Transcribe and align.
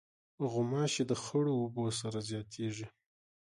غوماشې 0.51 1.03
د 1.07 1.13
خړو 1.23 1.53
اوبو 1.61 1.85
سره 1.99 2.19
زیاتیږي. 2.29 2.87